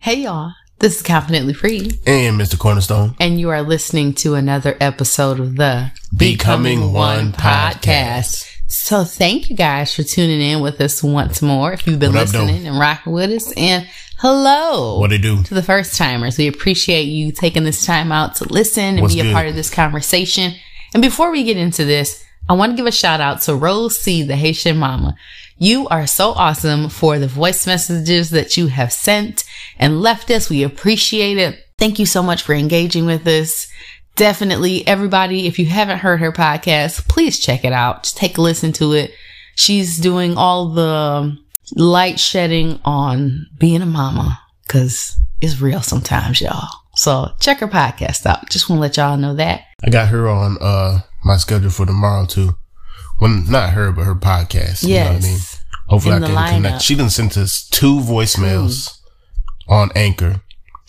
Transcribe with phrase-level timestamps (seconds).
[0.00, 2.58] Hey y'all, this is Confidently Free, and Mr.
[2.58, 3.14] Cornerstone.
[3.20, 8.46] and you are listening to another episode of the Becoming One podcast.
[8.66, 11.72] So thank you guys for tuning in with us once more.
[11.72, 13.86] If you've been What listening and rocking with us, and
[14.18, 15.42] hello What they do?
[15.42, 16.38] to the first timers.
[16.38, 19.34] We appreciate you taking this time out to listen and What's be a good?
[19.34, 20.54] part of this conversation.
[20.94, 23.98] And before we get into this, I want to give a shout out to Rose
[23.98, 25.14] C, the Haitian mama.
[25.62, 29.44] You are so awesome for the voice messages that you have sent
[29.78, 30.48] and left us.
[30.48, 31.58] We appreciate it.
[31.76, 33.68] Thank you so much for engaging with us.
[34.16, 38.04] Definitely, everybody, if you haven't heard her podcast, please check it out.
[38.04, 39.10] Just take a listen to it.
[39.54, 41.36] She's doing all the
[41.76, 46.70] light shedding on being a mama because it's real sometimes, y'all.
[46.96, 48.48] So check her podcast out.
[48.48, 49.64] Just want to let y'all know that.
[49.84, 52.54] I got her on uh my schedule for tomorrow too.
[53.20, 54.82] Well, not her, but her podcast.
[54.82, 55.22] You know what I mean?
[55.32, 55.64] Yes.
[55.88, 56.50] Hopefully, In I can lineup.
[56.54, 56.82] connect.
[56.82, 58.98] She done sent us two voicemails
[59.68, 60.40] on Anchor.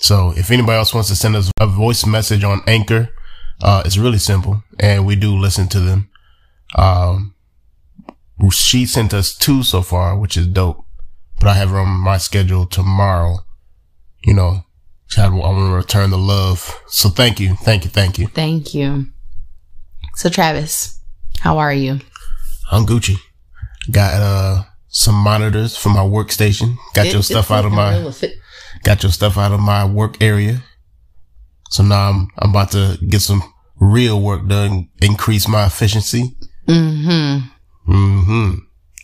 [0.02, 3.10] So if anybody else wants to send us a voice message on Anchor,
[3.62, 6.10] uh, it's really simple, and we do listen to them.
[6.76, 7.36] Um,
[8.52, 10.84] she sent us two so far, which is dope.
[11.40, 13.40] But I have her on my schedule tomorrow.
[14.24, 14.66] You know,
[15.18, 16.80] I want to return the love.
[16.88, 18.28] So thank you, thank you, thank you.
[18.28, 19.08] Thank you.
[20.16, 21.00] So Travis,
[21.40, 22.00] how are you?
[22.72, 23.18] I'm Gucci.
[23.92, 26.78] Got uh some monitors for my workstation.
[26.94, 28.12] Got your stuff out of my
[28.84, 30.64] got your stuff out of my work area.
[31.70, 33.44] So now I'm I'm about to get some
[33.80, 36.36] real work done, increase my efficiency.
[36.68, 37.44] Mhm.
[37.88, 38.52] Mm-hmm.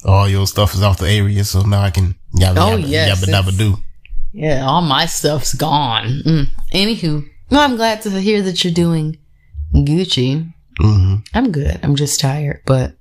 [0.06, 3.26] All your stuff is off the area, so now I can yabba Oh, yabba, yes,
[3.26, 3.78] yabba dabba do.
[4.32, 6.22] Yeah, all my stuff's gone.
[6.26, 6.48] Mm.
[6.74, 9.18] Anywho, well, I'm glad to hear that you're doing
[9.74, 10.54] Gucci.
[10.80, 11.16] Mm-hmm.
[11.34, 11.80] I'm good.
[11.82, 12.97] I'm just tired, but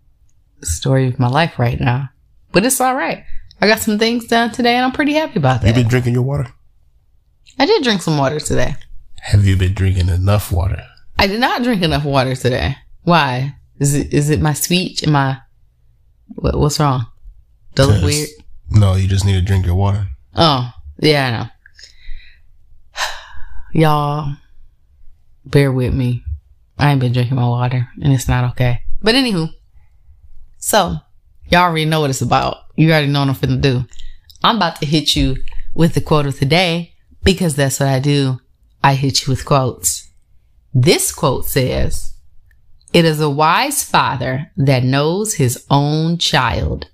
[0.63, 2.11] story of my life right now.
[2.53, 3.25] But it's all right.
[3.61, 5.69] I got some things done today, and I'm pretty happy about that.
[5.69, 6.47] You been drinking your water?
[7.59, 8.77] I did drink some water today.
[9.23, 10.83] Have you been drinking enough water?
[11.19, 12.77] I did not drink enough water today.
[13.03, 13.57] Why?
[13.79, 15.07] Is it is it my speech?
[15.07, 15.39] Am I
[16.35, 17.07] what, what's wrong?
[17.75, 18.29] Does it look weird?
[18.71, 20.09] No, you just need to drink your water.
[20.35, 21.31] Oh, yeah, I
[23.01, 23.01] know.
[23.81, 24.37] Y'all,
[25.45, 26.25] bear with me.
[26.79, 28.81] I ain't been drinking my water, and it's not okay.
[29.03, 29.51] But anywho,
[30.67, 30.97] so
[31.49, 32.57] y'all already know what it's about.
[32.75, 33.85] You already know what I'm finna do.
[34.43, 35.37] I'm about to hit you
[35.77, 38.41] with the quote of the day because that's what I do.
[38.83, 40.11] I hit you with quotes.
[40.75, 42.15] This quote says,
[42.93, 46.91] It is a wise father that knows his own child.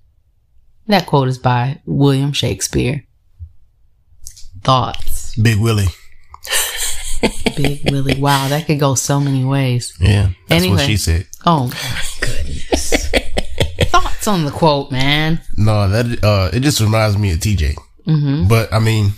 [0.86, 3.06] That quote is by William Shakespeare.
[4.62, 5.34] Thoughts.
[5.36, 5.88] Big Willie.
[7.56, 8.20] Big Willie.
[8.20, 9.96] Wow, that could go so many ways.
[9.98, 10.76] Yeah, that's Anyway.
[10.76, 11.26] what she said.
[11.46, 13.01] Oh my goodness.
[14.26, 15.40] On the quote, man.
[15.56, 17.74] No, that uh, it just reminds me of TJ.
[18.06, 18.48] Mm-hmm.
[18.48, 19.12] But I mean,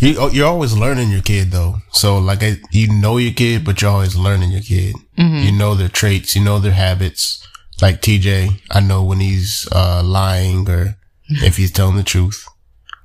[0.00, 1.76] you oh, you're always learning your kid though.
[1.92, 4.96] So like I, you know your kid, but you're always learning your kid.
[5.16, 7.46] You know their traits, you know their habits.
[7.80, 10.96] Like TJ, I know when he's uh, lying or
[11.28, 12.44] if he's telling the truth,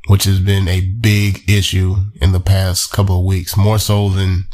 [0.08, 4.46] which has been a big issue in the past couple of weeks, more so than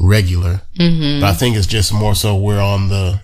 [0.00, 0.62] regular.
[0.78, 1.20] Mm-hmm.
[1.20, 3.20] But I think it's just more so we're on the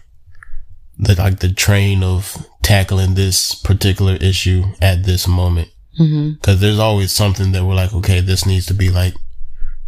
[0.98, 5.68] the like the train of tackling this particular issue at this moment.
[5.98, 6.32] Mm-hmm.
[6.32, 9.14] Because there's always something that we're like, okay, this needs to be like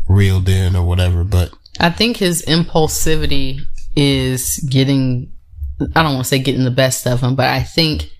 [0.08, 1.24] reeled in or whatever.
[1.24, 3.60] But I think his impulsivity
[3.96, 5.32] is getting,
[5.94, 8.10] I don't want to say getting the best of him, but I think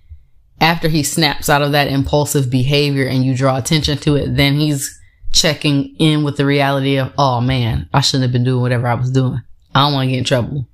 [0.60, 4.55] after he snaps out of that impulsive behavior and you draw attention to it, then
[4.55, 4.99] he's
[5.32, 8.94] checking in with the reality of, oh man, I shouldn't have been doing whatever I
[8.94, 9.41] was doing.
[9.75, 10.69] I don't want to get in trouble.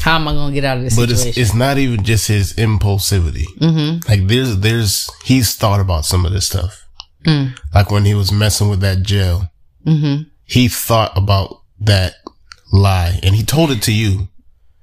[0.00, 1.42] How am I going to get out of this but it's situation?
[1.42, 3.46] it's not even just his impulsivity.
[3.58, 4.08] mm-hmm.
[4.10, 6.86] Like there's there's he's thought about some of this stuff.
[7.24, 7.58] Mm.
[7.74, 9.50] Like when he was messing with that gel,
[9.86, 10.22] Mm-hmm.
[10.44, 12.14] he thought about that
[12.72, 14.28] lie and he told it to you.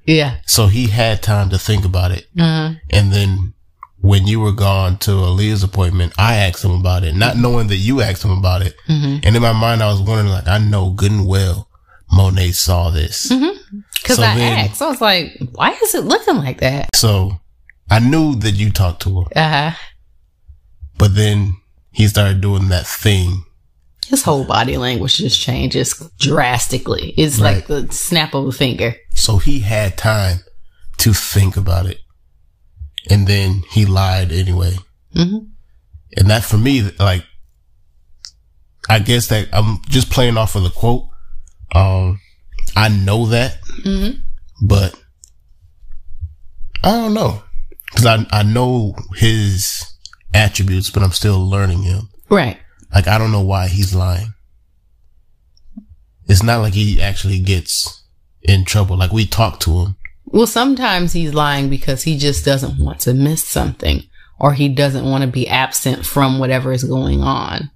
[0.06, 0.38] Yeah.
[0.46, 2.28] So he had time to think about it.
[2.38, 2.74] Uh-huh.
[2.92, 3.54] And then
[4.02, 7.78] when you were gone to Aaliyah's appointment, I asked him about it, not knowing that
[7.78, 8.76] you asked him about it.
[8.88, 9.20] Mm-hmm.
[9.24, 11.68] And in my mind, I was wondering, like, I know good and well
[12.14, 13.28] Monay saw this.
[13.30, 16.90] Because So I then- asked, I was like, why is it looking like that?
[16.96, 17.40] So
[17.90, 19.72] I knew that you talked to her, Uh-huh.
[20.98, 21.56] but then
[21.92, 23.44] he started doing that thing.
[24.08, 27.12] His whole body language just changes drastically.
[27.18, 28.96] It's like the snap of a finger.
[29.14, 30.40] So he had time
[30.98, 32.00] to think about it.
[33.10, 34.76] And then he lied anyway.
[35.16, 35.46] Mm-hmm.
[36.18, 37.24] And that for me, like,
[38.90, 41.08] I guess that I'm just playing off of the quote.
[41.74, 42.20] Um,
[42.76, 44.20] I know that, Mm-hmm.
[44.68, 44.96] but
[46.84, 47.44] I don't know.
[47.96, 49.84] Cause I, I know his
[50.34, 52.10] attributes, but I'm still learning him.
[52.30, 52.58] Right.
[52.94, 54.34] like I don't know why he's lying.
[56.28, 58.04] It's not like he actually gets
[58.42, 58.96] in trouble.
[58.98, 59.96] Like we talk to him.
[60.26, 64.04] Well, sometimes he's lying because he just doesn't want to miss something
[64.40, 67.70] or he doesn't want to be absent from whatever is going on.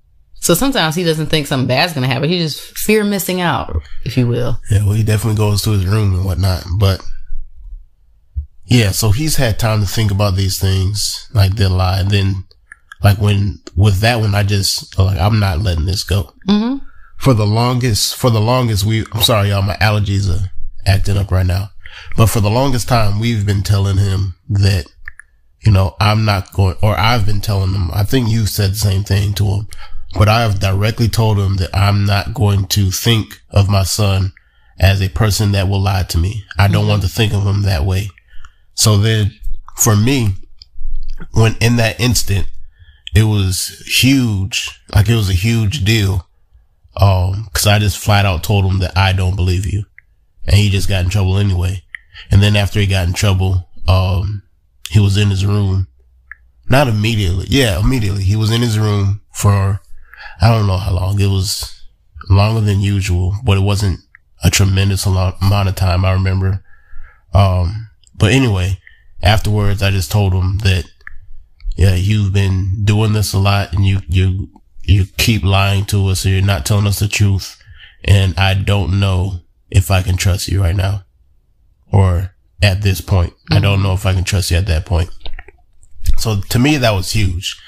[0.46, 2.30] So sometimes he doesn't think something bad's going to happen.
[2.30, 4.60] He just fear missing out, if you will.
[4.70, 6.66] Yeah, well, he definitely goes to his room and whatnot.
[6.78, 7.04] But
[8.66, 12.00] yeah, so he's had time to think about these things, like the lie.
[12.00, 12.44] And then,
[13.04, 16.32] like when with that one, I just like I'm not letting this go.
[16.48, 16.86] Mm-hmm.
[17.18, 19.04] For the longest, for the longest, we.
[19.14, 19.64] I'm sorry, y'all.
[19.64, 20.52] My allergies are
[20.86, 21.72] acting up right now.
[22.16, 24.86] But for the longest time, we've been telling him that,
[25.66, 27.90] you know, I'm not going, or I've been telling him.
[27.92, 29.68] I think you said the same thing to him,
[30.18, 34.34] but I have directly told him that I'm not going to think of my son
[34.80, 36.44] as a person that will lie to me.
[36.58, 38.10] I don't want to think of him that way.
[38.74, 39.34] So then
[39.78, 40.36] for me,
[41.32, 42.48] when in that instant,
[43.16, 44.82] it was huge.
[44.94, 46.28] Like it was a huge deal.
[46.98, 49.86] Um, cause I just flat out told him that I don't believe you.
[50.46, 51.84] And he just got in trouble anyway.
[52.32, 54.44] And then after he got in trouble, um,
[54.90, 55.88] he was in his room.
[56.70, 57.46] Not immediately.
[57.50, 58.24] Yeah, immediately.
[58.24, 59.82] He was in his room for,
[60.42, 61.20] I don't know how long.
[61.20, 61.72] It was
[62.30, 64.00] longer than usual, but it wasn't
[64.44, 66.06] a tremendous amount of time.
[66.06, 66.64] I remember.
[67.34, 68.80] Um, but anyway,
[69.22, 70.86] afterwards, I just told him that,
[71.76, 74.50] yeah, you've been doing this a lot and you, you,
[74.84, 76.22] you keep lying to us.
[76.22, 77.62] So you're not telling us the truth.
[78.04, 81.04] And I don't know if I can trust you right now
[81.92, 83.34] or at this point.
[83.52, 85.10] I don't know if I can trust you at that point.
[86.18, 87.60] So to me, that was huge.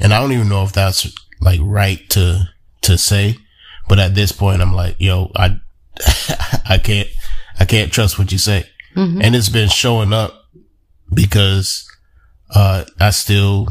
[0.00, 2.48] And I don't even know if that's like right to,
[2.82, 3.36] to say.
[3.88, 5.60] But at this point, I'm like, yo, I,
[6.68, 7.08] I can't,
[7.58, 8.64] I can't trust what you say.
[8.94, 9.22] Mm-hmm.
[9.22, 10.32] And it's been showing up
[11.12, 11.88] because,
[12.54, 13.68] uh, I still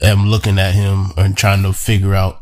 [0.00, 2.40] am looking at him and trying to figure out,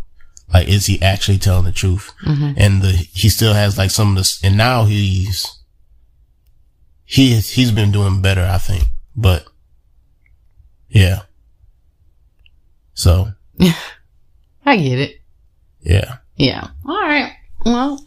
[0.53, 2.13] like, is he actually telling the truth?
[2.25, 2.53] Mm-hmm.
[2.57, 5.59] And the, he still has like some of this, and now he's,
[7.05, 8.85] he, he's been doing better, I think,
[9.17, 9.45] but
[10.89, 11.21] yeah.
[12.95, 13.32] So.
[14.73, 15.21] I get it.
[15.83, 16.17] Yeah.
[16.37, 16.69] Yeah.
[16.87, 17.35] All right.
[17.67, 18.07] Well,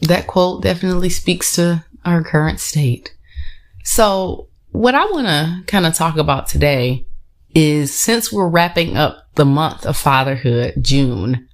[0.00, 3.14] that quote definitely speaks to our current state.
[3.84, 7.06] So, what I want to kind of talk about today
[7.54, 11.46] is since we're wrapping up the month of fatherhood, June,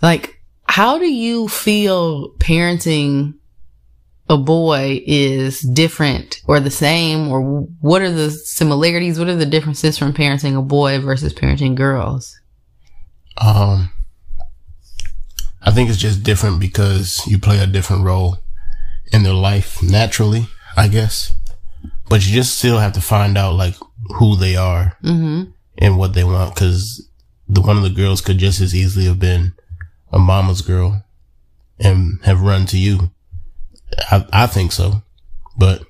[0.00, 3.34] like, how do you feel parenting
[4.28, 7.40] a boy is different or the same, or
[7.80, 9.18] what are the similarities?
[9.18, 12.38] What are the differences from parenting a boy versus parenting girls?
[13.40, 13.90] Um,
[15.62, 18.38] I think it's just different because you play a different role
[19.12, 21.34] in their life naturally, I guess.
[22.08, 23.74] But you just still have to find out like
[24.16, 25.50] who they are mm-hmm.
[25.76, 26.56] and what they want.
[26.56, 27.06] Cause
[27.48, 29.52] the one of the girls could just as easily have been
[30.12, 31.04] a mama's girl
[31.78, 33.10] and have run to you.
[34.10, 35.02] I, I think so,
[35.56, 35.82] but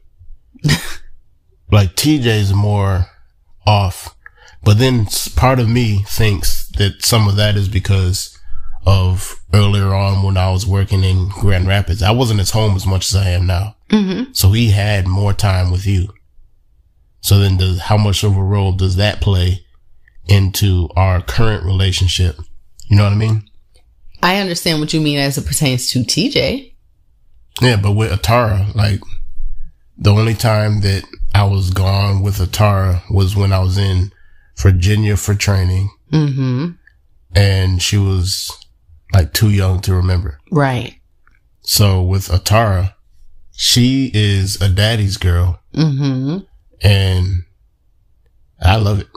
[1.71, 3.07] like TJ is more
[3.67, 4.15] off.
[4.65, 5.07] But then
[5.37, 8.37] part of me thinks that some of that is because
[8.87, 12.03] of earlier on when I was working in Grand Rapids.
[12.03, 13.77] I wasn't as home as much as I am now.
[13.91, 14.33] Mm-hmm.
[14.33, 16.09] So he had more time with you.
[17.21, 19.65] So then does, how much of a role does that play
[20.27, 22.37] into our current relationship?
[22.89, 23.51] You know what I mean?
[24.23, 26.73] I understand what you mean as it pertains to TJ.
[27.61, 29.01] Yeah, but with Atara, like
[29.97, 31.05] the only time that
[31.35, 34.13] I was gone with Atara was when I was in
[34.57, 35.91] Virginia for training.
[36.13, 36.71] Mm-hmm.
[37.35, 38.51] And she was
[39.13, 40.39] like too young to remember.
[40.51, 40.95] Right.
[41.63, 42.95] So with Atara,
[43.53, 45.61] she is a daddy's girl.
[45.75, 46.39] Mm-hmm.
[46.83, 47.45] And
[48.61, 49.09] I love it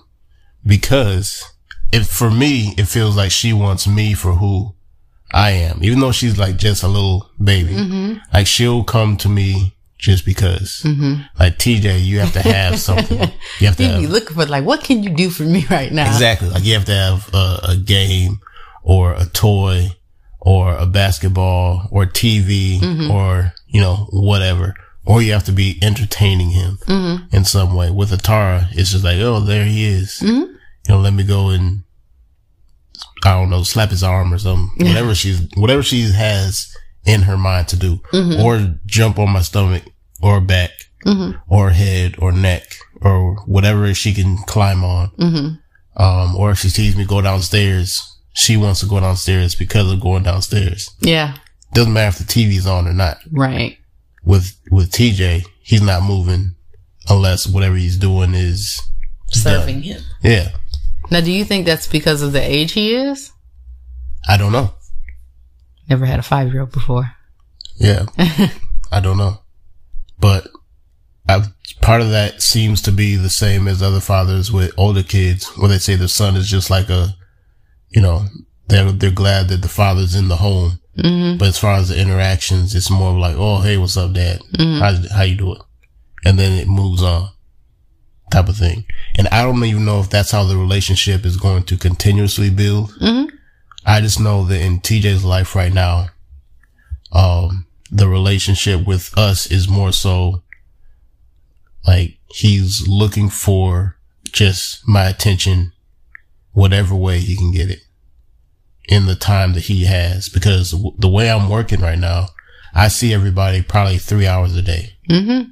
[0.65, 1.43] because
[1.91, 4.75] if for me, it feels like she wants me for who
[5.31, 7.73] I am, even though she's like just a little baby.
[7.73, 8.17] Mm-hmm.
[8.33, 10.81] Like she'll come to me just because.
[10.83, 11.21] Mm-hmm.
[11.39, 13.19] Like TJ, you have to have something.
[13.59, 15.91] You have to have, be looking for like, what can you do for me right
[15.91, 16.07] now?
[16.07, 16.49] exactly.
[16.49, 18.39] Like you have to have a, a game
[18.83, 19.89] or a toy
[20.39, 23.11] or a basketball or TV Mm-hmm.
[23.11, 24.73] or, you know, whatever.
[25.05, 27.35] Or you have to be entertaining him Mm-hmm.
[27.35, 27.91] in some way.
[27.91, 30.19] With Atara, it's just like, oh, there he is.
[30.21, 30.47] Mhm.
[30.87, 31.83] You know, let me go and,
[33.23, 34.71] I don't know, slap his arm or something.
[34.87, 37.97] Whatever she's, whatever she has in her mind to do.
[38.13, 38.41] Mm-hmm.
[38.41, 39.83] Or jump on my stomach
[40.21, 40.69] or back
[41.05, 41.41] Mhm.
[41.47, 45.09] or head or neck or whatever she can climb on.
[45.17, 46.01] Mm-hmm.
[46.01, 49.99] Um, or if she sees me go downstairs, she wants to go downstairs because of
[49.99, 50.91] going downstairs.
[51.01, 51.35] Yeah.
[51.73, 53.17] Doesn't matter if the TV's on or not.
[53.31, 53.77] Right.
[54.23, 56.55] With, with TJ, he's not moving
[57.09, 58.79] unless whatever he's doing is
[59.31, 60.01] Serving him.
[60.21, 60.49] Yeah.
[61.09, 63.31] Now, do you think that's because of the age he is?
[64.27, 64.73] I don't know.
[65.91, 67.11] Never had a five year old before.
[67.75, 68.05] Yeah.
[68.93, 69.41] I don't know.
[70.17, 70.47] But
[71.27, 71.43] I,
[71.81, 75.67] part of that seems to be the same as other fathers with older kids where
[75.67, 77.09] they say the son is just like a,
[77.89, 78.23] you know,
[78.67, 80.79] they're, they're glad that the father's in the home.
[80.97, 81.37] Mm-hmm.
[81.37, 84.39] But as far as the interactions, it's more like, oh, hey, what's up, dad?
[84.57, 85.59] How, how you doing?
[86.23, 87.31] And then it moves on
[88.31, 88.85] type of thing.
[89.17, 92.91] And I don't even know if that's how the relationship is going to continuously build.
[92.91, 93.35] Mm-hmm.
[93.85, 96.07] I just know that in TJ's life right now,
[97.11, 100.43] um, the relationship with us is more so
[101.85, 103.97] like he's looking for
[104.31, 105.73] just my attention,
[106.53, 107.81] whatever way he can get it
[108.87, 110.29] in the time that he has.
[110.29, 112.27] Because w- the way I'm working right now,
[112.73, 114.93] I see everybody probably three hours a day.
[115.09, 115.51] Mm-hmm.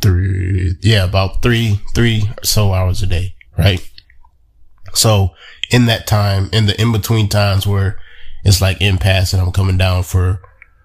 [0.00, 3.80] Three, yeah, about three, three or so hours a day, right?
[4.94, 5.30] So
[5.70, 7.98] in that time, in the in between times where
[8.44, 10.40] it's like impasse and I'm coming down for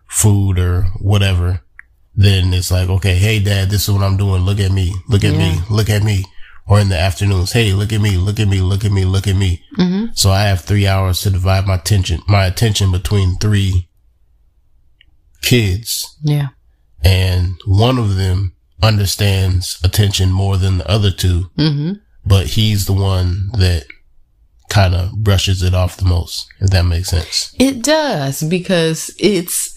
[0.07, 1.61] food or whatever,
[2.15, 4.41] then it's like, okay, hey dad, this is what I'm doing.
[4.43, 4.93] Look at me.
[5.07, 5.59] Look at me.
[5.69, 6.23] Look at me.
[6.67, 8.17] Or in the afternoons, hey, look at me.
[8.17, 8.61] Look at me.
[8.61, 9.03] Look at me.
[9.03, 9.63] Look at me.
[9.77, 10.11] Mm-hmm.
[10.13, 13.89] So I have three hours to divide my attention, my attention between three
[15.41, 16.47] kids Yeah.
[17.03, 21.93] and one of them understands attention more than the other two, Mm-hmm.
[22.25, 23.85] but he's the one that
[24.69, 27.55] kind of brushes it off the most, if that makes sense.
[27.59, 29.75] It does because it's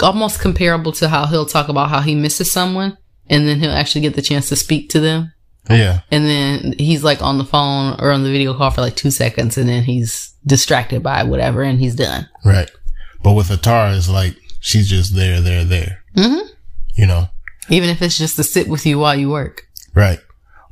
[0.00, 2.98] almost comparable to how he'll talk about how he misses someone
[3.28, 5.32] and then he'll actually get the chance to speak to them.
[5.70, 6.00] Yeah.
[6.10, 9.10] And then he's like on the phone or on the video call for like two
[9.10, 12.28] seconds and then he's distracted by whatever and he's done.
[12.44, 12.70] Right.
[13.22, 16.46] But with Atara, it's like she's just there, there, there, Mm-hmm.
[16.96, 17.28] you know?
[17.70, 19.62] Even if it's just to sit with you while you work.
[19.94, 20.20] Right.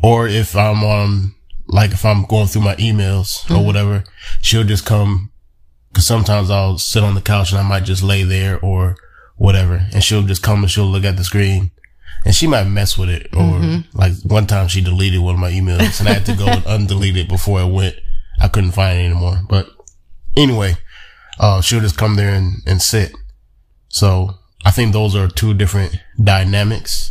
[0.02, 1.34] Or if I'm on,
[1.66, 4.04] like if I'm going through my emails or whatever,
[4.40, 5.30] she'll just come,
[5.94, 8.96] cause sometimes I'll sit on the couch and I might just lay there or
[9.36, 9.86] whatever.
[9.92, 11.70] And she'll just come and she'll look at the screen
[12.24, 13.28] and she might mess with it.
[13.34, 16.46] Or like one time she deleted one of my emails and I had to go
[16.46, 17.96] and undelete it before it went.
[18.40, 19.40] I couldn't find it anymore.
[19.48, 19.68] But
[20.36, 20.76] anyway,
[21.38, 23.12] uh, she'll just come there and, and sit.
[23.88, 27.10] So I think those are two different dynamics.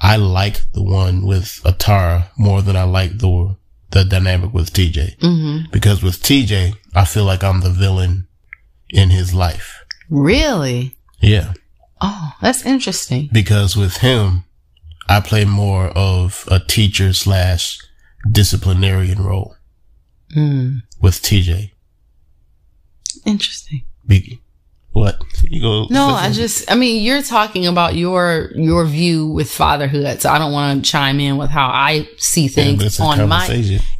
[0.00, 3.56] I like the one with Atara more than I like the
[3.96, 5.16] the dynamic with TJ.
[5.18, 5.70] Mm-hmm.
[5.72, 8.26] Because with TJ, I feel like I'm the villain
[8.90, 9.82] in his life.
[10.10, 10.96] Really?
[11.20, 11.54] Yeah.
[12.00, 13.28] Oh, that's interesting.
[13.32, 14.44] Because with him,
[15.08, 17.78] I play more of a teacher slash
[18.30, 19.54] disciplinarian role
[20.36, 20.82] Mm.
[21.00, 21.70] with TJ.
[23.24, 23.82] Interesting.
[24.06, 24.40] Be-
[24.96, 25.22] what?
[25.44, 25.86] You go.
[25.90, 30.22] No, I just, I mean, you're talking about your, your view with fatherhood.
[30.22, 33.46] So I don't want to chime in with how I see things on my,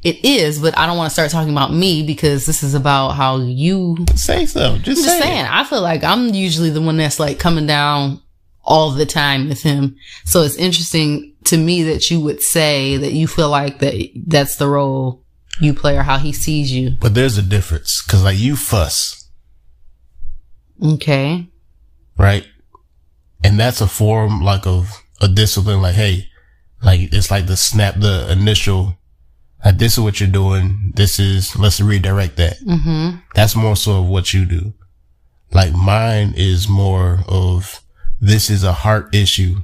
[0.03, 3.11] it is, but I don't want to start talking about me because this is about
[3.11, 4.79] how you, Say so.
[4.79, 5.23] Just, I'm say just it.
[5.23, 8.23] saying, I feel like I'm usually the one that's like coming down
[8.65, 9.97] all the time with him.
[10.25, 13.95] So it's interesting to me that you would say that you feel like that
[14.27, 15.23] that's the role
[15.61, 16.93] you play or how he sees you.
[17.01, 19.26] But there's a difference because like you fuss,
[20.83, 21.49] Okay.
[22.19, 22.47] right?
[23.45, 25.83] And that's a form like of a discipline.
[25.83, 26.29] Like, hey,
[26.83, 28.99] like it's like the snap, the initial.
[29.65, 30.93] Like this is what you're doing.
[30.95, 32.59] This is let's redirect that.
[32.61, 33.19] Mm-hmm.
[33.35, 34.75] That's more so of what you do.
[35.53, 37.81] Like mine is more of
[38.21, 39.63] this is a heart issue,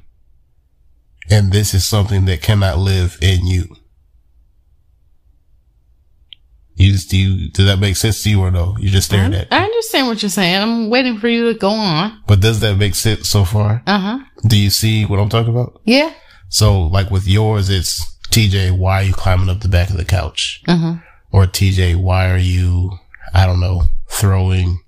[1.31, 3.77] and this is something that cannot live in you.
[6.77, 8.77] You, just, do you, does that make sense to you or no?
[8.79, 9.51] You're just staring at.
[9.51, 9.57] me.
[9.57, 10.63] I understand what you're saying.
[10.63, 12.23] I'm waiting for you to go on.
[12.27, 13.83] But does that make sense so far?
[13.87, 14.19] Uh huh.
[14.47, 15.81] Do you see what I'm talking about?
[15.85, 16.13] Yeah.
[16.49, 20.05] So, like with yours, it's TJ, why are you climbing up the back of the
[20.05, 20.63] couch?
[20.67, 20.95] Uh huh.
[21.31, 22.99] Or TJ, why are you,
[23.35, 24.81] I don't know, throwing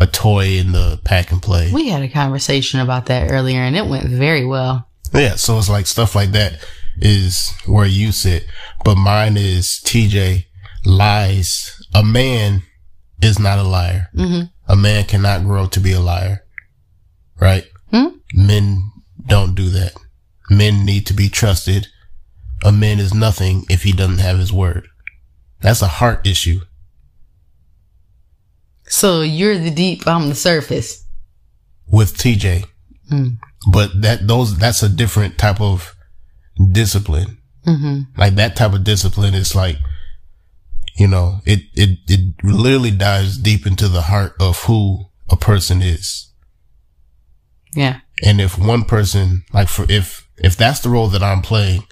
[0.00, 1.70] a toy in the pack and play?
[1.72, 4.88] We had a conversation about that earlier and it went very well.
[5.12, 6.64] Yeah, so it's like stuff like that
[7.00, 8.46] is where you sit.
[8.84, 10.46] But mine is TJ
[10.84, 11.82] lies.
[11.94, 12.62] A man
[13.22, 14.08] is not a liar.
[14.14, 14.46] Mm-hmm.
[14.68, 16.44] A man cannot grow to be a liar.
[17.40, 17.64] Right?
[17.90, 18.08] Hmm?
[18.34, 18.90] Men
[19.26, 19.94] don't do that.
[20.48, 21.88] Men need to be trusted.
[22.64, 24.86] A man is nothing if he doesn't have his word.
[25.60, 26.60] That's a heart issue.
[28.86, 31.04] So you're the deep, I'm the surface.
[31.86, 32.64] with TJ.
[33.10, 33.38] Mm.
[33.72, 35.94] But that those that's a different type of
[36.72, 37.38] discipline.
[37.66, 38.18] Mm-hmm.
[38.18, 39.76] Like that type of discipline is like,
[40.96, 45.82] you know, it it it literally dives deep into the heart of who a person
[45.82, 46.30] is.
[47.74, 48.00] Yeah.
[48.22, 51.84] And if one person, like for if if that's the role that I'm playing,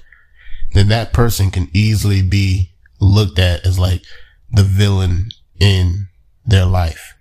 [0.72, 4.02] then that person can easily be looked at as like
[4.50, 5.28] the villain
[5.60, 6.08] in
[6.44, 7.14] their life.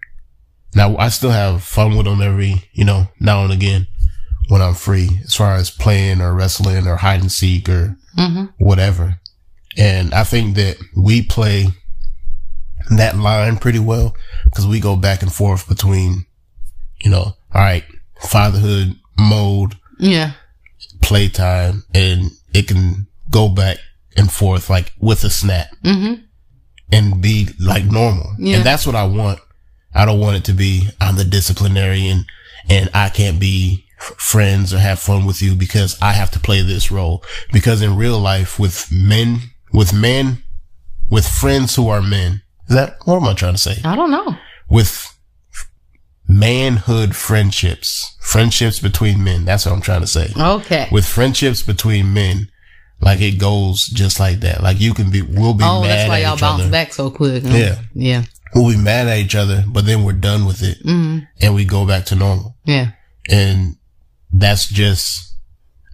[0.76, 3.88] Now I still have fun with them every, you know, now and again
[4.50, 8.46] when I'm free as far as playing or wrestling or hide and seek or Mm-hmm.
[8.58, 9.20] whatever.
[9.78, 11.68] And I think that we play
[12.92, 14.16] that line pretty well
[14.46, 16.26] because we go back and forth between,
[17.02, 17.84] you know, all right,
[18.22, 20.32] fatherhood mode, Yeah.
[21.02, 23.78] playtime, and it can go back
[24.16, 26.22] and forth like with a snap Mm-hmm.
[26.92, 28.34] and be like normal.
[28.40, 28.58] Yeah.
[28.58, 29.40] And that's what I want.
[29.94, 32.26] I don't want it to be I'm the disciplinarian
[32.70, 36.62] and I can't be friends or have fun with you because I have to play
[36.62, 37.24] this role.
[37.52, 39.40] Because in real life with men,
[39.74, 40.44] with men,
[41.10, 43.78] with friends who are men, is that, what am I trying to say?
[43.86, 44.36] I don't know.
[44.70, 45.14] With
[46.28, 49.46] manhood friendships, friendships between men.
[49.46, 50.30] That's what I'm trying to say.
[50.38, 50.88] Okay.
[50.92, 52.50] With friendships between men,
[53.00, 54.62] like it goes just like that.
[54.62, 57.10] Like you can be, we'll be oh, mad that's why y'all bounce other back so
[57.10, 57.44] quick.
[57.44, 57.56] huh?
[57.56, 57.80] Yeah.
[57.94, 58.24] Yeah.
[58.56, 61.20] we'll be mad at each other, but then we're done with it Mm-hmm.
[61.42, 62.56] and we go back to normal.
[62.66, 62.92] Yeah.
[63.30, 63.78] And
[64.32, 65.27] that's just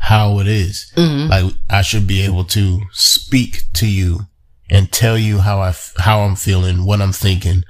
[0.09, 0.91] how it is.
[0.97, 1.29] Mm-hmm.
[1.31, 4.21] Like I should be able to speak to you
[4.69, 7.63] and tell you how I, f- how I'm feeling, what I'm thinking,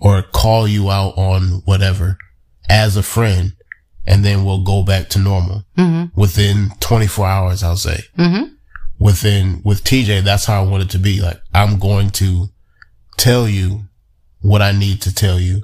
[0.00, 2.16] or call you out on whatever
[2.70, 3.52] as a friend.
[4.06, 6.18] And then we'll go back to normal Mm-hmm.
[6.18, 8.54] within 24 hours, I'll say Mm-hmm.
[8.98, 11.20] within with TJ, that's how I want it to be.
[11.20, 12.46] Like I'm going to
[13.18, 13.84] tell you
[14.40, 15.62] what I need to tell you,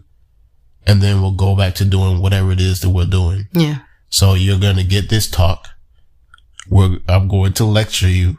[0.86, 3.48] and then we'll go back to doing whatever it is that we're doing.
[3.52, 3.78] Yeah.
[4.08, 5.68] So you're gonna get this talk.
[6.68, 8.38] We're I'm going to lecture you,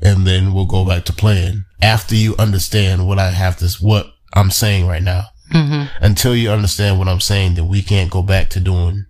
[0.00, 4.06] and then we'll go back to playing after you understand what I have this, what
[4.34, 5.24] I'm saying right now.
[5.52, 6.04] Mm-hmm.
[6.04, 9.06] Until you understand what I'm saying, then we can't go back to doing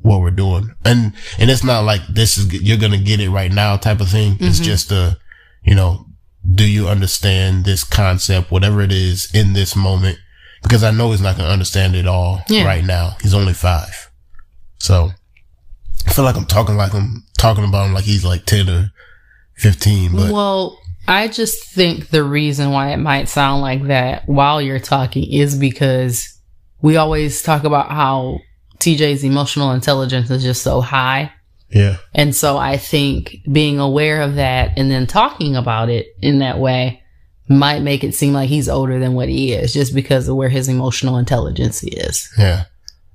[0.00, 0.74] what we're doing.
[0.84, 4.00] And, and it's not like this is, you're going to get it right now type
[4.00, 4.36] of thing.
[4.40, 5.16] It's just a,
[5.62, 6.06] you know,
[6.48, 10.18] do you understand this concept, whatever it is in this moment?
[10.62, 12.64] Because I know he's not going to understand it all Yeah.
[12.64, 13.16] right now.
[13.22, 14.10] He's only five.
[14.80, 15.10] So
[16.06, 18.90] I feel like I'm talking like I'm talking about him like he's like 10 or
[19.56, 24.60] 15, but Well, I just think the reason why it might sound like that while
[24.60, 26.38] you're talking is because
[26.82, 28.38] we always talk about how
[28.78, 31.32] TJ's emotional intelligence is just so high.
[31.70, 36.40] yeah, And so I think being aware of that and then talking about it in
[36.40, 37.02] that way
[37.48, 40.48] might make it seem like he's older than what he is just because of where
[40.48, 42.28] his emotional intelligence is.
[42.36, 42.64] Yeah.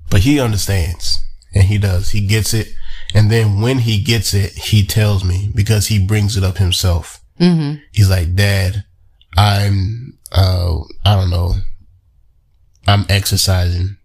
[0.10, 1.19] But he understands
[1.54, 2.10] and he does.
[2.12, 2.69] He gets it.
[3.13, 7.21] And then when he gets it, he tells me because he brings it up himself.
[7.39, 7.80] Mm-hmm.
[7.91, 8.86] He's like, dad,
[9.38, 11.56] I'm, uh, I don't know.
[12.88, 13.97] I'm exercising,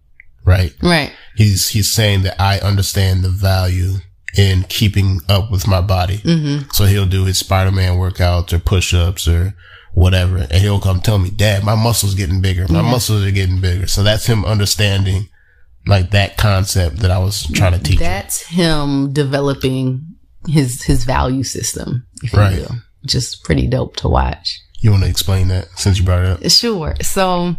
[0.45, 0.73] right?
[0.81, 1.11] Right.
[1.35, 3.95] He's, he's saying that I understand the value
[4.37, 6.17] in keeping up with my body.
[6.17, 6.69] Mm-hmm.
[6.71, 9.55] So he'll do his Spider-Man workouts or push-ups or
[9.93, 10.37] whatever.
[10.37, 12.67] And he'll come tell me, dad, my muscles getting bigger.
[12.67, 12.91] My Yeah.
[12.91, 13.87] muscles are getting bigger.
[13.87, 15.29] So that's him understanding
[15.87, 17.99] like that concept that I was trying to teach.
[17.99, 20.05] That's him developing
[20.47, 22.59] his his value system, if you Right.
[22.59, 22.75] will.
[23.03, 24.59] Which is pretty dope to watch.
[24.81, 26.51] You want to explain that since you brought it up?
[26.51, 26.95] Sure.
[27.01, 27.55] So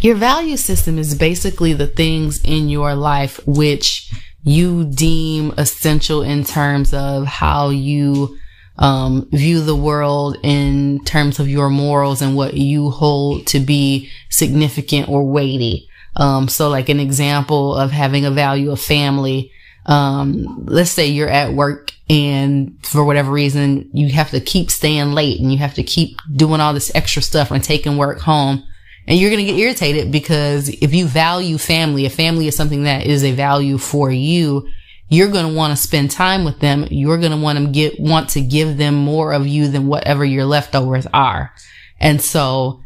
[0.00, 4.10] your value system is basically the things in your life which
[4.44, 8.36] you deem essential in terms of how you
[8.78, 14.08] um, view the world in terms of your morals and what you hold to be
[14.30, 15.88] significant or weighty.
[16.16, 19.52] Um, so like an example of having a value of family.
[19.86, 25.12] Um, let's say you're at work and for whatever reason you have to keep staying
[25.12, 28.64] late and you have to keep doing all this extra stuff and taking work home
[29.08, 32.82] and you're going to get irritated because if you value family, if family is something
[32.82, 34.68] that is a value for you,
[35.08, 36.86] you're going to want to spend time with them.
[36.90, 40.26] You're going to want to get, want to give them more of you than whatever
[40.26, 41.54] your leftovers are.
[41.98, 42.82] And so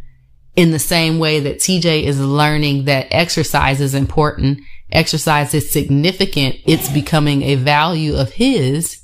[0.56, 4.60] in the same way that TJ is learning that exercise is important,
[4.90, 9.02] exercise is significant, it's becoming a value of his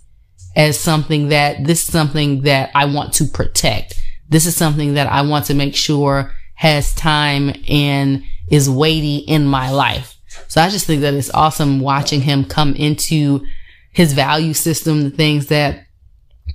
[0.55, 3.95] as something that this is something that I want to protect.
[4.29, 9.47] This is something that I want to make sure has time and is weighty in
[9.47, 10.17] my life.
[10.49, 13.45] So I just think that it's awesome watching him come into
[13.93, 15.87] his value system, the things that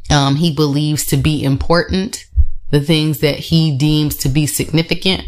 [0.10, 2.26] um, he believes to be important,
[2.74, 5.24] the things that he deems to be significant.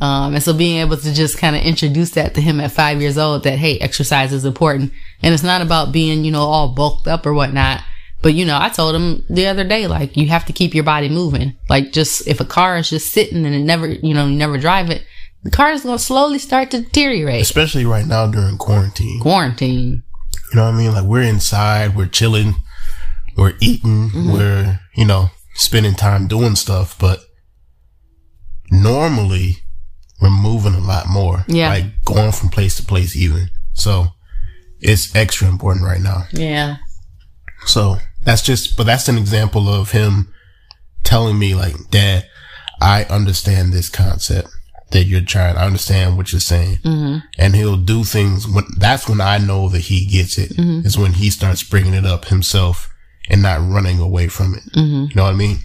[0.00, 3.02] Um, and so being able to just kind of introduce that to him at five
[3.02, 4.92] years old that, hey, exercise is important.
[5.22, 7.82] And it's not about being, you know, all bulked up or whatnot.
[8.22, 10.84] But, you know, I told him the other day, like, you have to keep your
[10.84, 11.54] body moving.
[11.68, 14.56] Like, just if a car is just sitting and it never, you know, you never
[14.56, 15.04] drive it,
[15.42, 17.42] the car is going to slowly start to deteriorate.
[17.42, 19.20] Especially right now during quarantine.
[19.20, 20.02] Quarantine.
[20.50, 20.92] You know what I mean?
[20.92, 22.54] Like we're inside, we're chilling,
[23.36, 27.20] we're eating, we're, you know, spending time doing stuff, but
[28.70, 29.58] normally
[30.20, 31.44] we're moving a lot more.
[31.48, 31.68] Yeah.
[31.68, 33.50] Like going from place to place even.
[33.74, 34.06] So
[34.80, 36.24] it's extra important right now.
[36.32, 36.76] Yeah.
[37.66, 40.32] So that's just, but that's an example of him
[41.04, 42.28] telling me like, dad,
[42.80, 44.48] I understand this concept
[44.90, 45.56] that you're trying.
[45.56, 46.76] I understand what you're saying.
[46.84, 47.18] Mm-hmm.
[47.38, 50.86] And he'll do things when that's when I know that he gets it Mm-hmm.
[50.86, 52.88] is when he starts bringing it up himself
[53.28, 54.62] and not running away from it.
[54.74, 55.06] Mm-hmm.
[55.10, 55.58] You know what I mean?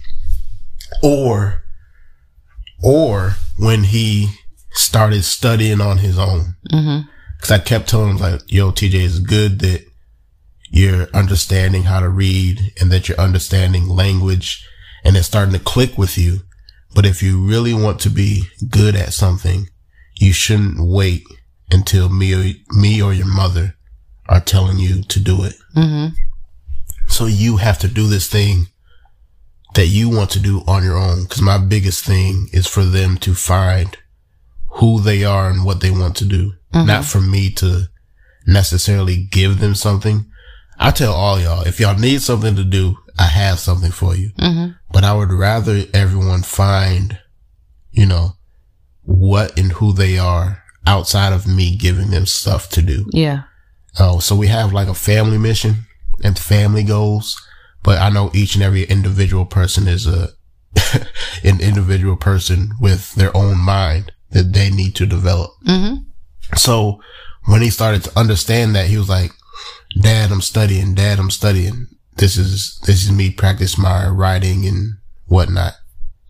[1.03, 1.63] Or,
[2.83, 4.29] or when he
[4.71, 6.55] started studying on his own.
[6.71, 7.07] Mm-hmm.
[7.39, 9.85] Cause I kept telling him like, yo, TJ, it's good that
[10.69, 14.65] you're understanding how to read and that you're understanding language
[15.03, 16.41] and it's starting to click with you.
[16.93, 19.67] But if you really want to be good at something,
[20.15, 21.23] you shouldn't wait
[21.71, 23.75] until me or me or your mother
[24.29, 25.55] are telling you to do it.
[25.75, 26.15] Mm-hmm.
[27.11, 28.67] So you have to do this thing
[29.75, 31.25] that you want to do on your own.
[31.27, 33.97] Cause my biggest thing is for them to find
[34.75, 36.53] who they are and what they want to do.
[36.73, 37.89] Not for me to
[38.47, 40.25] necessarily give them something.
[40.79, 44.31] I tell all y'all, if y'all need something to do, I have something for you.
[44.39, 44.71] Mm-hmm.
[44.91, 47.19] But I would rather everyone find,
[47.91, 48.37] you know,
[49.03, 53.05] what and who they are outside of me giving them stuff to do.
[53.11, 53.43] Yeah.
[53.99, 55.85] Oh, so we have like a family mission
[56.23, 57.39] and family goals,
[57.83, 60.29] but I know each and every individual person is a
[61.43, 65.51] an individual person with their own mind that they need to develop.
[65.67, 66.03] Mm-hmm.
[66.55, 67.01] So
[67.45, 69.31] when he started to understand that, he was like,
[69.99, 70.95] "Dad, I'm studying.
[70.95, 71.87] Dad, I'm studying.
[72.17, 75.73] This is this is me practice my writing and whatnot."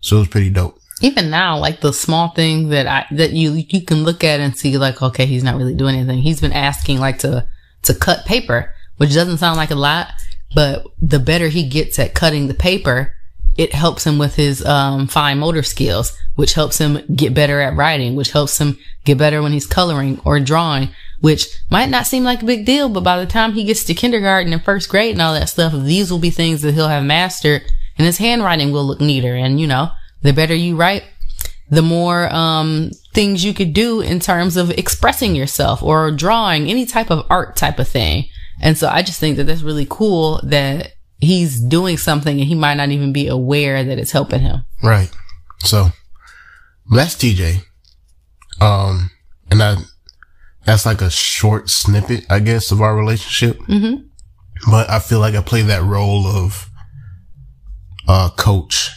[0.00, 0.78] So it was pretty dope.
[1.00, 4.56] Even now, like the small thing that I that you you can look at and
[4.56, 6.18] see like, okay, he's not really doing anything.
[6.18, 7.46] He's been asking like to
[7.82, 10.12] to cut paper, which doesn't sound like a lot,
[10.54, 13.12] but the better he gets at cutting the paper,
[13.56, 17.74] it helps him with his um, fine motor skills, which helps him get better at
[17.74, 20.88] writing, which helps him get better when he's coloring or drawing,
[21.20, 23.92] which might not seem like a big deal, but by the time he gets to
[23.92, 27.02] kindergarten and first grade and all that stuff, these will be things that he'll have
[27.02, 27.62] mastered
[27.98, 29.34] and his handwriting will look neater.
[29.34, 29.90] And you know,
[30.22, 31.02] the better you write,
[31.68, 36.86] the more um, things you could do in terms of expressing yourself or drawing any
[36.86, 38.26] type of art type of thing.
[38.62, 42.54] And so I just think that that's really cool that he's doing something and he
[42.54, 44.64] might not even be aware that it's helping him.
[44.82, 45.10] Right.
[45.58, 45.88] So
[46.90, 47.64] that's TJ.
[48.60, 49.10] Um,
[49.50, 49.76] and I,
[50.64, 53.58] that's like a short snippet, I guess, of our relationship.
[53.62, 54.06] Mm-hmm.
[54.70, 56.70] But I feel like I play that role of,
[58.06, 58.90] uh, coach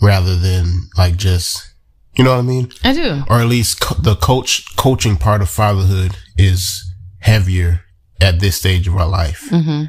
[0.00, 1.74] rather than like just,
[2.14, 2.70] you know what I mean?
[2.82, 3.22] I do.
[3.28, 6.82] Or at least co- the coach, coaching part of fatherhood is
[7.18, 7.82] heavier
[8.22, 9.48] at this stage of our life.
[9.50, 9.84] Mm-hmm.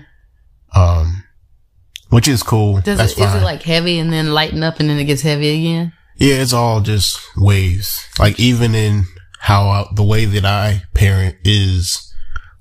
[0.80, 1.24] Um,
[2.10, 2.82] which is cool.
[2.82, 3.41] Does That's it, is fine.
[3.41, 5.93] it like heavy and then lighten up and then it gets heavy again?
[6.17, 8.06] Yeah, it's all just waves.
[8.19, 9.06] Like even in
[9.39, 12.13] how I, the way that I parent is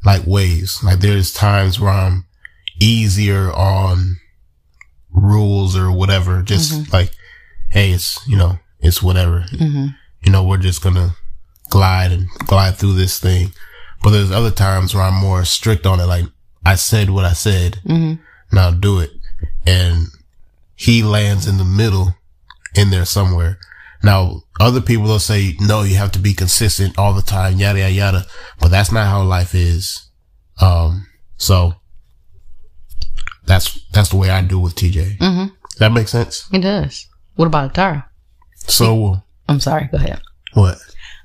[0.04, 0.82] like waves.
[0.82, 2.26] Like there's times where I'm
[2.80, 4.16] easier on
[5.11, 6.42] rules or whatever.
[6.42, 7.11] Just like,
[7.70, 9.44] hey, it's, you know, it's whatever.
[9.52, 9.87] Mm-hmm.
[10.24, 11.14] You know, we're just gonna
[11.70, 13.52] glide and glide through this thing.
[14.02, 16.06] But there's other times where I'm more strict on it.
[16.06, 16.24] Like
[16.64, 17.80] I said what I said.
[17.84, 18.22] Mm-hmm.
[18.54, 19.10] Now do it.
[19.66, 20.06] And
[20.74, 22.14] he lands in the middle
[22.74, 23.58] in there somewhere.
[24.02, 27.78] Now, other people will say, no, you have to be consistent all the time, yada,
[27.78, 28.26] yada, yada.
[28.58, 30.08] But that's not how life is.
[30.60, 31.74] Um, so
[33.46, 35.18] that's, that's the way I do with TJ.
[35.18, 35.54] Mm-hmm.
[35.78, 36.48] That makes sense?
[36.52, 37.06] It does.
[37.36, 38.08] What about Tara?
[38.56, 39.88] So I'm sorry.
[39.90, 40.20] Go ahead.
[40.54, 40.78] what?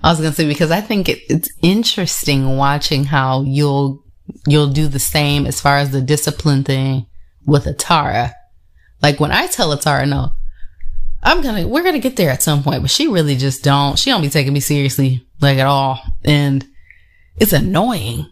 [0.04, 4.04] I was gonna say because I think it, it's interesting watching how you'll
[4.46, 7.06] you'll do the same as far as the discipline thing
[7.46, 8.34] with Atara.
[9.02, 10.32] Like when I tell Atara, no,
[11.24, 13.98] I'm gonna we're gonna get there at some point, but she really just don't.
[13.98, 16.66] She don't be taking me seriously like at all, and
[17.38, 18.28] it's annoying.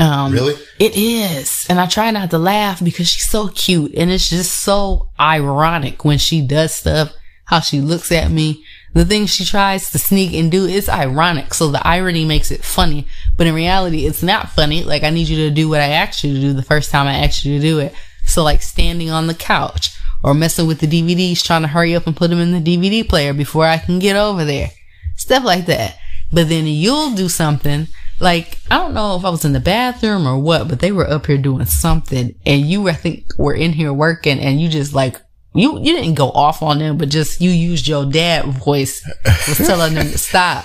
[0.00, 0.54] Um, Really?
[0.78, 4.60] It is, and I try not to laugh because she's so cute, and it's just
[4.60, 7.12] so ironic when she does stuff.
[7.46, 8.62] How she looks at me,
[8.94, 11.54] the things she tries to sneak and do is ironic.
[11.54, 14.82] So the irony makes it funny, but in reality, it's not funny.
[14.82, 17.06] Like I need you to do what I asked you to do the first time
[17.06, 17.94] I asked you to do it.
[18.24, 22.06] So like standing on the couch or messing with the DVDs, trying to hurry up
[22.06, 24.70] and put them in the DVD player before I can get over there.
[25.16, 25.96] Stuff like that.
[26.32, 27.88] But then you'll do something
[28.20, 31.08] like, I don't know if I was in the bathroom or what, but they were
[31.08, 34.92] up here doing something and you, I think, were in here working and you just
[34.92, 35.20] like,
[35.60, 39.58] you, you didn't go off on them, but just you used your dad voice, was
[39.58, 40.64] telling them to stop.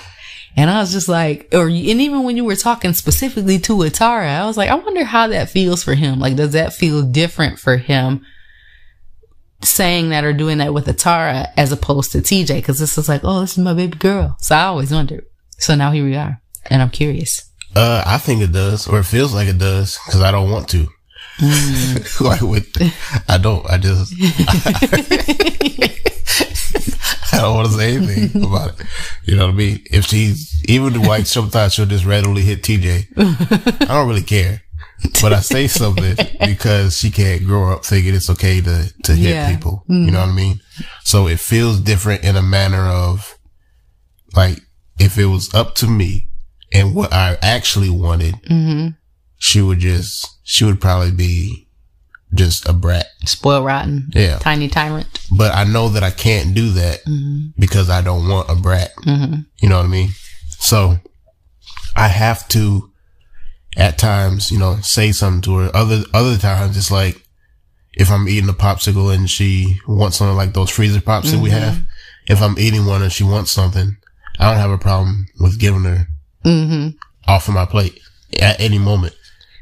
[0.56, 4.40] And I was just like, or, and even when you were talking specifically to Atara,
[4.40, 6.20] I was like, I wonder how that feels for him.
[6.20, 8.24] Like, does that feel different for him?
[9.66, 13.22] saying that or doing that with Atara as opposed to TJ because this is like,
[13.24, 14.36] oh, this is my baby girl.
[14.40, 15.24] So I always wondered.
[15.58, 17.50] So now here we are, and I'm curious.
[17.74, 20.68] Uh, I think it does, or it feels like it does, because I don't want
[20.70, 20.88] to.
[21.38, 22.20] Mm.
[22.20, 22.70] like with,
[23.28, 23.68] I don't.
[23.68, 24.14] I just.
[27.34, 28.86] I don't want to say anything about it.
[29.24, 29.82] You know what I mean?
[29.90, 33.08] If she's even like sometimes she'll just randomly hit TJ.
[33.82, 34.62] I don't really care,
[35.20, 39.34] but I say something because she can't grow up thinking it's okay to to hit
[39.34, 39.54] yeah.
[39.54, 39.84] people.
[39.88, 40.06] Mm.
[40.06, 40.60] You know what I mean?
[41.02, 43.36] So it feels different in a manner of
[44.36, 44.60] like
[44.98, 46.28] if it was up to me
[46.72, 48.88] and what I actually wanted, mm-hmm.
[49.44, 51.68] She would just she would probably be
[52.32, 53.04] just a brat.
[53.26, 54.10] Spoiled rotten.
[54.14, 54.38] Yeah.
[54.38, 55.20] Tiny tyrant.
[55.36, 57.48] But I know that I can't do that mm-hmm.
[57.58, 58.96] because I don't want a brat.
[59.06, 59.40] Mm-hmm.
[59.60, 60.08] You know what I mean?
[60.58, 60.96] So
[61.94, 62.90] I have to
[63.76, 65.76] at times, you know, say something to her.
[65.76, 67.22] Other, other times it's like
[67.92, 71.36] if I'm eating a popsicle and she wants something like those freezer pops mm-hmm.
[71.36, 71.58] that we mm-hmm.
[71.58, 71.82] have.
[72.28, 73.98] If I'm eating one and she wants something,
[74.40, 76.08] I don't have a problem with giving her
[76.46, 76.96] mm-hmm.
[77.30, 78.00] off of my plate
[78.40, 79.14] at any moment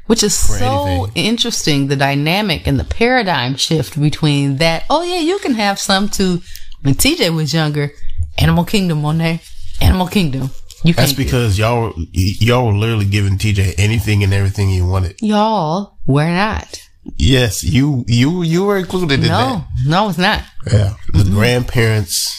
[0.07, 1.25] which is so anything.
[1.25, 4.85] interesting the dynamic and the paradigm shift between that.
[4.89, 6.41] Oh yeah you can have some too.
[6.81, 7.91] When tj was younger
[8.37, 9.39] animal kingdom on there
[9.81, 10.49] animal kingdom.
[10.83, 15.21] You that's because y'all y'all were literally giving tj anything and everything he wanted.
[15.21, 16.81] Y'all were not.
[17.17, 19.67] Yes you you you were included in no, that.
[19.85, 20.43] no it's not.
[20.71, 21.33] Yeah the mm-hmm.
[21.33, 22.37] grandparents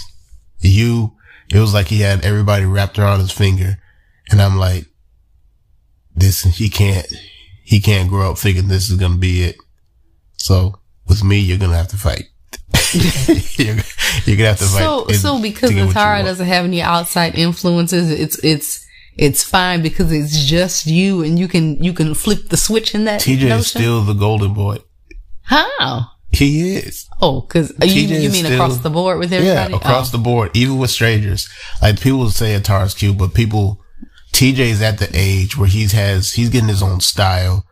[0.60, 1.12] you
[1.50, 3.78] it was like he had everybody wrapped around his finger.
[4.30, 4.86] And i'm like
[6.16, 7.06] this he can't
[7.74, 9.56] he can't grow up thinking this is going to be it.
[10.36, 10.76] So
[11.08, 12.28] with me, you're going to have to fight.
[12.94, 13.74] you're,
[14.24, 14.78] you're, gonna have to fight.
[14.78, 20.44] So, so because Natara doesn't have any outside influences, it's it's it's fine because it's
[20.44, 23.22] just you, and you can you can flip the switch in that.
[23.22, 23.58] TJ notion?
[23.58, 24.78] is still the golden boy.
[25.42, 26.10] How?
[26.30, 27.08] He is.
[27.20, 29.72] Oh, because you, you mean still, across the board with everybody?
[29.72, 30.16] Yeah, across oh.
[30.16, 31.48] the board, even with strangers.
[31.82, 33.83] Like people say Atara's cute, but people
[34.34, 37.64] TJ's at the age where he's has, he's getting his own style.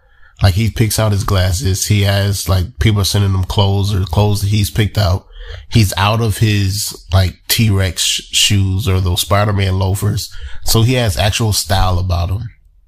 [0.42, 1.86] Like he picks out his glasses.
[1.86, 5.26] He has like people are sending him clothes or clothes that he's picked out.
[5.70, 10.32] He's out of his like T-Rex sh- shoes or those Spider-Man loafers.
[10.64, 12.42] So he has actual style about him,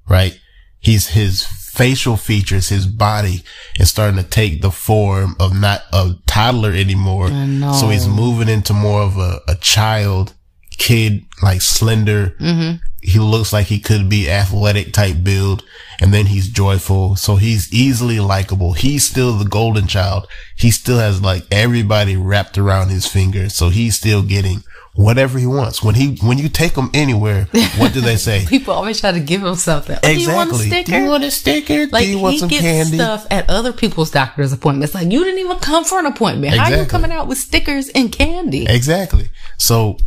[0.09, 0.39] right?
[0.79, 3.43] He's his facial features, his body
[3.77, 7.27] is starting to take the form of not a toddler anymore.
[7.73, 10.33] So he's moving into more of a, a child
[10.75, 12.35] kid, like slender.
[12.39, 12.83] Mm-hmm.
[13.01, 15.63] He looks like he could be athletic type build.
[16.01, 17.15] And then he's joyful.
[17.15, 18.73] So he's easily likable.
[18.73, 20.27] He's still the golden child.
[20.57, 23.49] He still has like everybody wrapped around his finger.
[23.49, 24.63] So he's still getting
[24.95, 25.83] whatever he wants.
[25.83, 28.45] When he when you take him anywhere, what do they say?
[28.49, 29.97] People always try to give him something.
[30.03, 30.25] Oh, exactly.
[30.25, 30.91] Do you want a sticker?
[30.91, 31.87] Do you want a sticker?
[31.87, 32.97] Like do you want he some gets candy?
[32.97, 34.95] stuff at other people's doctor's appointments.
[34.95, 36.53] Like you didn't even come for an appointment.
[36.53, 36.73] Exactly.
[36.73, 38.65] How are you coming out with stickers and candy?
[38.67, 39.29] Exactly.
[39.57, 39.97] So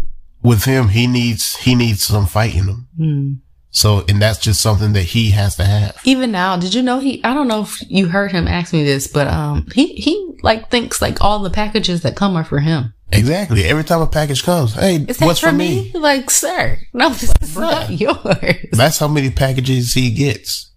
[0.43, 2.89] with him, he needs he needs some fight in him.
[2.99, 3.39] Mm.
[3.71, 6.01] So, and that's just something that he has to have.
[6.05, 7.23] Even now, did you know he?
[7.23, 10.71] I don't know if you heard him ask me this, but um, he he like
[10.71, 12.95] thinks like all the packages that come are for him.
[13.13, 13.65] Exactly.
[13.65, 15.93] Every time a package comes, hey, what's for, for me?
[15.93, 15.99] me?
[15.99, 18.67] Like, sir, no, this is not yours.
[18.73, 20.73] That's how many packages he gets.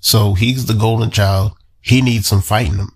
[0.00, 1.52] So he's the golden child.
[1.80, 2.90] He needs some fighting him,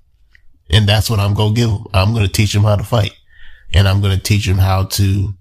[0.70, 1.86] and that's what I'm gonna give him.
[1.92, 3.12] I'm gonna teach him how to fight,
[3.74, 5.34] and I'm gonna teach him how to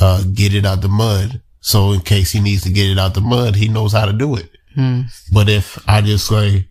[0.00, 1.42] uh, get it out the mud.
[1.60, 4.12] So in case he needs to get it out the mud, he knows how to
[4.12, 4.50] do it.
[4.74, 5.02] Hmm.
[5.32, 6.68] But if I just say,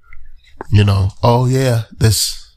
[0.72, 2.56] you know, oh yeah, this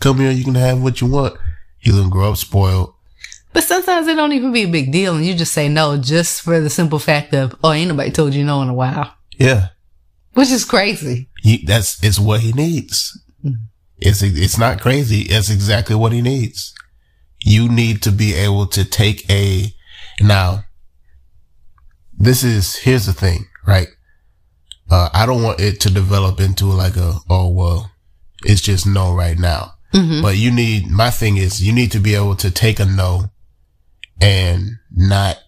[0.00, 1.36] come here, you can have what you want,
[1.78, 2.94] he's gonna grow up spoiled.
[3.52, 6.40] But sometimes it don't even be a big deal, and you just say no just
[6.40, 9.14] for the simple fact of, oh, ain't nobody told you no in a while.
[9.36, 9.68] Yeah,
[10.34, 11.28] which is crazy.
[11.42, 13.20] He, that's it's what he needs.
[13.44, 13.56] Mm.
[13.98, 15.22] It's it's not crazy.
[15.22, 16.74] It's exactly what he needs.
[17.44, 19.74] You need to be able to take a
[20.22, 20.64] now,
[22.18, 23.88] this is, here's the thing, right?
[24.90, 27.90] Uh, I don't want it to develop into like a, oh, well,
[28.44, 29.74] it's just no right now.
[29.94, 30.22] Mm-hmm.
[30.22, 33.30] But you need, my thing is you need to be able to take a no
[34.20, 35.38] and not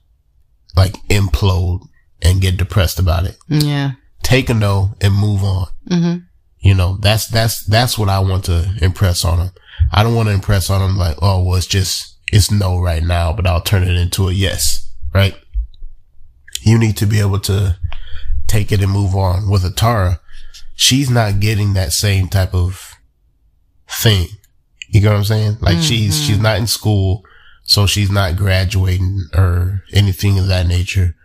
[0.76, 1.80] like implode
[2.22, 3.36] and get depressed about it.
[3.48, 3.92] Yeah.
[4.22, 5.66] Take a no and move on.
[5.90, 6.18] Mm-hmm.
[6.60, 9.50] You know, that's, that's, that's what I want to impress on them.
[9.92, 13.02] I don't want to impress on them like, oh, well, it's just, it's no right
[13.02, 15.34] now, but I'll turn it into a yes, right?
[16.62, 17.76] You need to be able to
[18.46, 19.50] take it and move on.
[19.50, 20.20] With Atara,
[20.74, 22.94] she's not getting that same type of
[23.88, 24.28] thing.
[24.88, 25.56] You know what I'm saying?
[25.60, 25.82] Like mm-hmm.
[25.82, 27.24] she's, she's not in school,
[27.64, 31.16] so she's not graduating or anything of that nature,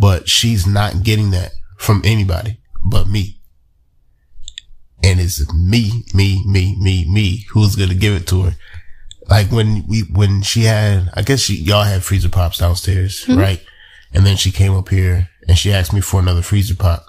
[0.00, 3.36] but she's not getting that from anybody but me.
[5.02, 8.56] And it's me, me, me, me, me who's going to give it to her
[9.30, 13.38] like when we when she had I guess she y'all had freezer pops downstairs, Mm-hmm.
[13.40, 13.62] right?
[14.12, 17.06] And then she came up here and she asked me for another freezer pop.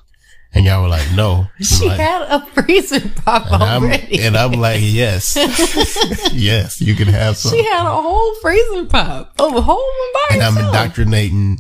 [0.54, 1.48] And y'all were like, no.
[1.58, 4.20] I'm She like, had a freezer pop and I'm, already.
[4.22, 5.36] and I'm like, yes.
[6.34, 7.54] yes, you can have some.
[7.54, 10.76] she had a whole freezer pop, a whole one by and I'm herself.
[10.76, 11.58] indoctrinating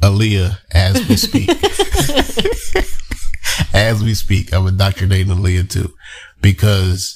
[0.00, 1.50] Aaliyah as we speak.
[3.74, 5.92] as we speak, I'm indoctrinating Aaliyah too,
[6.40, 7.14] because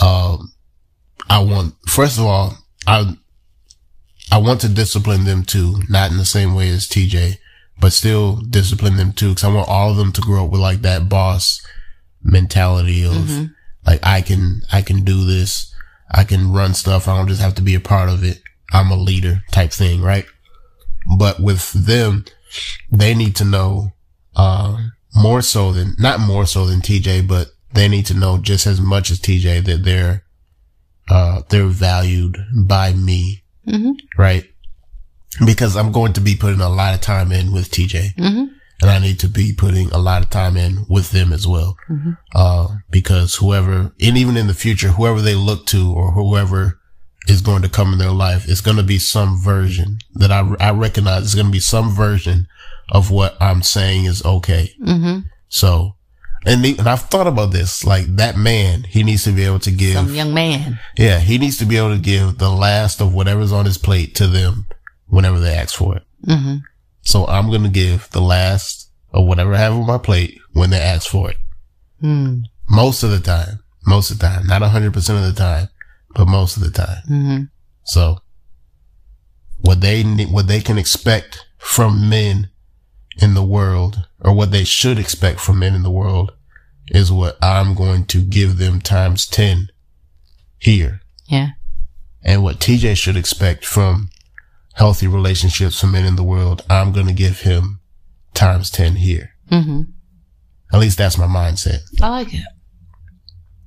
[0.00, 0.52] um,
[1.28, 1.74] I want.
[1.88, 3.16] First of all, I
[4.30, 7.38] I want to discipline them too, not in the same way as TJ,
[7.80, 10.60] but still discipline them too, because I want all of them to grow up with
[10.60, 11.64] like that boss
[12.22, 13.48] mentality of
[13.86, 15.72] like I can I can do this,
[16.10, 17.08] I can run stuff.
[17.08, 18.40] I don't just have to be a part of it.
[18.72, 20.26] I'm a leader type thing, right?
[21.16, 22.24] But with them,
[22.90, 23.92] they need to know,
[24.34, 24.76] uh,
[25.14, 28.80] more so than, not more so than TJ, but they need to know just as
[28.80, 30.24] much as TJ that they're,
[31.10, 33.92] uh, they're valued by me, Mhm.
[34.18, 34.44] right?
[35.44, 38.48] Because I'm going to be putting a lot of time in with TJ Mhm.
[38.80, 41.76] and I need to be putting a lot of time in with them as well.
[42.34, 46.78] Uh, because whoever, and even in the future, whoever they look to or whoever
[47.28, 50.40] is going to come in their life, it's going to be some version that I,
[50.60, 52.46] I recognize it's going to be some version
[52.90, 54.72] of what I'm saying is okay.
[54.82, 55.20] Mm-hmm.
[55.48, 55.95] So,
[56.46, 59.70] and, and I've thought about this, like that man, he needs to be able to
[59.70, 60.78] give, Some young man.
[60.96, 64.14] yeah, he needs to be able to give the last of whatever's on his plate
[64.16, 64.66] to them
[65.08, 66.04] whenever they ask for it.
[66.26, 66.56] Mm-hmm.
[67.02, 70.70] So I'm going to give the last of whatever I have on my plate when
[70.70, 71.36] they ask for it.
[72.02, 72.42] Mm-hmm.
[72.68, 73.60] Most of the time.
[73.86, 74.46] Most of the time.
[74.46, 75.68] Not 100% of the time,
[76.14, 77.02] but most of the time.
[77.08, 77.42] Mm-hmm.
[77.84, 78.18] So
[79.60, 82.50] what they what they can expect from men
[83.20, 86.32] in the world or what they should expect from men in the world
[86.88, 89.70] is what I'm going to give them times 10
[90.58, 91.00] here.
[91.26, 91.50] Yeah.
[92.22, 94.10] And what TJ should expect from
[94.74, 97.80] healthy relationships for men in the world, I'm going to give him
[98.34, 99.30] times 10 here.
[99.50, 99.82] Mm-hmm.
[100.72, 101.80] At least that's my mindset.
[102.00, 102.44] I like it.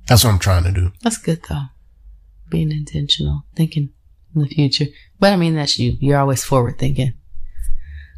[0.06, 0.92] That's what I'm trying to do.
[1.02, 1.64] That's good though.
[2.50, 3.90] Being intentional, thinking
[4.34, 4.86] in the future.
[5.18, 5.96] But I mean, that's you.
[6.00, 7.14] You're always forward thinking.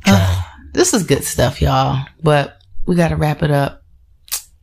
[0.05, 0.45] Trying.
[0.73, 2.07] This is good stuff, y'all.
[2.23, 3.82] But we got to wrap it up.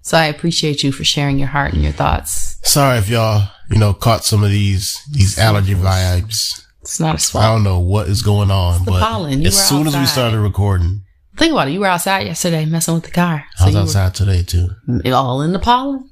[0.09, 2.57] So I appreciate you for sharing your heart and your thoughts.
[2.67, 6.65] Sorry if y'all, you know, caught some of these, these allergy vibes.
[6.81, 7.45] It's not a I swamp.
[7.45, 9.43] I don't know what is going on, the but pollen.
[9.43, 11.03] You as soon as we started recording,
[11.37, 11.73] Think about it.
[11.73, 13.45] You were outside yesterday messing with the car.
[13.61, 14.69] I was outside today too.
[14.87, 16.09] Mm, all in the pollen.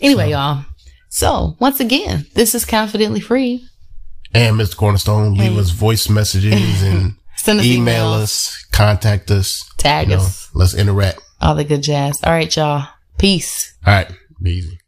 [0.00, 0.64] Anyway, y'all.
[1.08, 3.64] So once again, this is confidently free.
[4.34, 4.76] And Mr.
[4.76, 5.58] Cornerstone, leave Hey.
[5.60, 10.50] us voice messages and Send us email emails, us, contact us, tag you know, us,
[10.52, 11.20] let's interact.
[11.40, 12.20] all the good jazz.
[12.24, 12.88] All right, y'all.
[13.20, 13.74] Peace.
[13.86, 14.79] All right, be easy.